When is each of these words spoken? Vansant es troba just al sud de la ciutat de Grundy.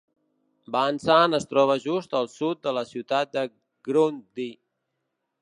Vansant 0.75 1.37
es 1.39 1.45
troba 1.51 1.75
just 1.83 2.15
al 2.21 2.31
sud 2.37 2.65
de 2.69 2.75
la 2.79 2.85
ciutat 2.93 3.37
de 3.39 3.45
Grundy. 3.91 4.49